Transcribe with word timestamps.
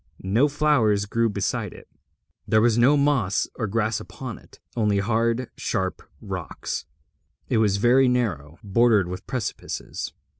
No 0.23 0.47
flowers 0.47 1.05
grew 1.05 1.29
beside 1.29 1.73
it, 1.73 1.87
there 2.47 2.59
was 2.59 2.75
no 2.75 2.97
moss 2.97 3.47
or 3.53 3.67
grass 3.67 3.99
upon 3.99 4.39
it, 4.39 4.59
only 4.75 4.97
hard 4.97 5.51
sharp 5.57 6.01
rocks. 6.19 6.85
It 7.49 7.59
was 7.59 7.77
very 7.77 8.07
narrow, 8.07 8.57
bordered 8.63 9.07
with 9.07 9.27
precipices. 9.27 10.11